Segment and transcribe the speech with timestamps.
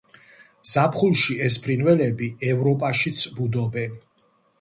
[0.69, 3.95] ზაფხულში ეს ფრინველები ევროპაშიც ბუდობენ.